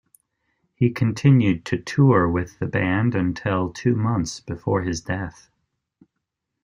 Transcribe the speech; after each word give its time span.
He 0.73 0.89
continued 0.89 1.63
to 1.65 1.77
tour 1.77 2.27
with 2.27 2.57
the 2.57 2.65
band 2.65 3.13
until 3.13 3.71
two 3.71 3.95
months 3.95 4.39
before 4.39 4.81
his 4.81 5.01
death. 5.01 5.51